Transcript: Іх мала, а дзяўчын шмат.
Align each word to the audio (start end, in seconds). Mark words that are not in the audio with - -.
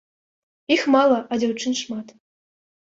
Іх 0.77 0.87
мала, 0.97 1.21
а 1.31 1.41
дзяўчын 1.45 1.81
шмат. 1.85 2.19